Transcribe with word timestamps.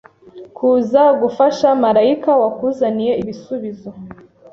kuza 0.57 1.03
gufasha 1.21 1.67
malayika 1.83 2.31
wakuzaniye 2.41 3.13
ibisubizo 3.21 3.89